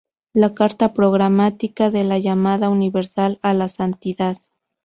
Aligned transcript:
La 0.33 0.55
carta 0.55 0.93
programática 0.95 1.91
de 1.91 2.03
“la 2.03 2.17
llamada 2.17 2.69
universal 2.69 3.37
a 3.43 3.53
la 3.53 3.67
santidad". 3.67 4.39